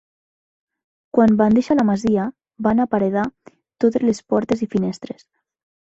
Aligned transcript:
Quan 1.17 1.35
van 1.41 1.57
deixar 1.57 1.77
la 1.79 1.85
masia, 1.91 2.25
van 2.69 2.81
aparedar 2.85 3.27
totes 3.85 4.09
les 4.11 4.23
portes 4.35 4.65
i 4.69 4.73
finestres. 4.77 5.27